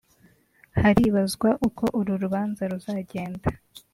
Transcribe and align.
Haribazwa 0.81 1.49
uko 1.67 1.83
uru 1.99 2.13
rubanza 2.23 2.61
ruzajyenda 2.71 3.49